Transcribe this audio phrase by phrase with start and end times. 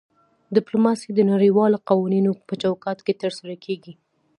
[0.55, 3.93] ډیپلوماسي د نړیوالو قوانینو په چوکاټ کې ترسره کیږي